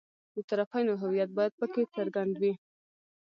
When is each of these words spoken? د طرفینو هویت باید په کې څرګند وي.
د 0.35 0.37
طرفینو 0.49 0.93
هویت 1.01 1.29
باید 1.37 1.53
په 1.59 1.65
کې 1.73 1.81
څرګند 1.95 2.33
وي. 2.41 2.53